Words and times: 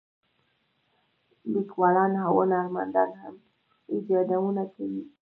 لیکوالان 1.53 2.13
او 2.27 2.33
هنرمندان 2.43 3.09
هم 3.21 3.35
ایجادونه 3.91 4.63
کوي. 4.73 5.01